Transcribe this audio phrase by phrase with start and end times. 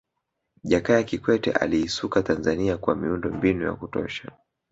[0.63, 4.31] jakaya kikwete aliisuka tanzania kwa miundo mbinu ya kutosha